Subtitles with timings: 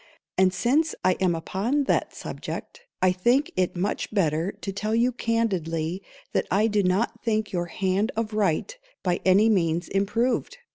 [0.35, 5.11] _And since I am upon that subject, I think it much better to tell you
[5.11, 6.01] candidly
[6.33, 10.57] that I do not think your hand of write by any means improved.